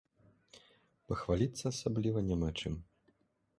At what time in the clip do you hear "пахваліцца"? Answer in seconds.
1.11-1.63